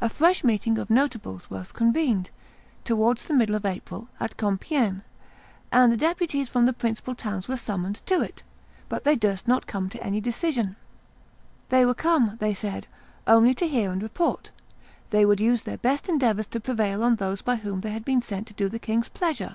[0.00, 2.30] A fresh meeting of notables was convened,
[2.82, 5.02] towards the middle of April, at Compiegne,
[5.70, 8.42] and the deputies from the principal towns were summoned to it;
[8.88, 10.74] but they durst not come to any decision:
[11.68, 12.88] "They were come," they said,
[13.28, 14.50] "only to hear and report;
[15.10, 18.22] they would use their best endeavors to prevail on those by whom they had been
[18.22, 19.54] sent to do the king's pleasure."